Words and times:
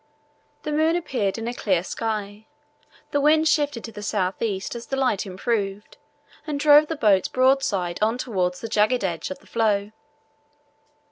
The 0.63 0.71
moon 0.71 0.95
appeared 0.95 1.37
in 1.37 1.47
a 1.47 1.53
clear 1.53 1.83
sky. 1.83 2.47
The 3.11 3.21
wind 3.21 3.47
shifted 3.47 3.83
to 3.83 3.91
the 3.91 4.01
south 4.01 4.41
east 4.41 4.73
as 4.73 4.87
the 4.87 4.95
light 4.95 5.27
improved 5.27 5.97
and 6.47 6.59
drove 6.59 6.87
the 6.87 6.95
boats 6.95 7.27
broadside 7.27 7.99
on 8.01 8.17
towards 8.17 8.61
the 8.61 8.67
jagged 8.67 9.03
edge 9.03 9.29
of 9.29 9.37
the 9.37 9.45
floe. 9.45 9.91